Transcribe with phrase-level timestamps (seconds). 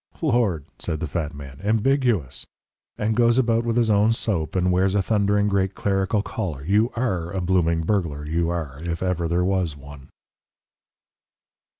[0.23, 2.47] "Lord!" said the fat man, "ambiguous!
[2.97, 6.65] And goes about with his own soap, and wears a thundering great clerical collar.
[6.65, 10.09] You ARE a blooming burglar, you are if ever there was one!"